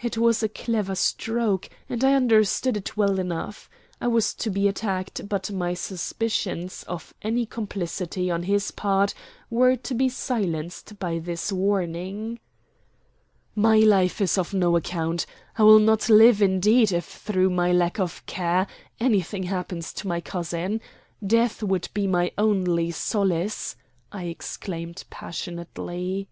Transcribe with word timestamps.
It 0.00 0.16
was 0.16 0.42
a 0.42 0.48
clever 0.48 0.94
stroke, 0.94 1.68
and 1.86 2.02
I 2.02 2.14
understood 2.14 2.74
it 2.74 2.96
well 2.96 3.18
enough. 3.18 3.68
I 4.00 4.06
was 4.08 4.32
to 4.36 4.48
be 4.48 4.66
attacked, 4.66 5.28
but 5.28 5.50
my 5.50 5.74
suspicions 5.74 6.84
of 6.84 7.12
any 7.20 7.44
complicity 7.44 8.30
on 8.30 8.44
his 8.44 8.70
part 8.70 9.12
were 9.50 9.76
to 9.76 9.92
be 9.92 10.08
silenced 10.08 10.98
by 10.98 11.18
this 11.18 11.52
warning. 11.52 12.40
"My 13.54 13.76
life 13.80 14.22
is 14.22 14.38
of 14.38 14.54
no 14.54 14.74
account; 14.74 15.26
I 15.58 15.64
will 15.64 15.80
not 15.80 16.08
live, 16.08 16.40
indeed, 16.40 16.90
if, 16.90 17.04
through 17.04 17.50
my 17.50 17.72
lack 17.72 17.98
of 18.00 18.24
care, 18.24 18.66
anything 19.00 19.42
happens 19.42 19.92
to 19.92 20.08
my 20.08 20.22
cousin. 20.22 20.80
Death 21.26 21.62
would 21.62 21.90
be 21.92 22.06
my 22.06 22.32
only 22.38 22.90
solace!" 22.90 23.76
I 24.10 24.28
exclaimed 24.28 25.04
passionately. 25.10 26.28